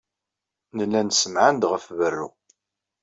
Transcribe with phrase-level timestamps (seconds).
[0.75, 2.27] Nella nessemɛan-d ɣef berru.